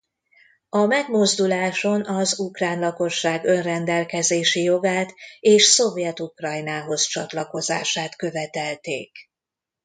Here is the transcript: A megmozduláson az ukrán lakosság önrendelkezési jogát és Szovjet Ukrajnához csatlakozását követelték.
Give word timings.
A 0.69 0.85
megmozduláson 0.85 2.05
az 2.05 2.39
ukrán 2.39 2.79
lakosság 2.79 3.43
önrendelkezési 3.45 4.63
jogát 4.63 5.13
és 5.39 5.63
Szovjet 5.63 6.19
Ukrajnához 6.19 7.01
csatlakozását 7.03 8.15
követelték. 8.15 9.11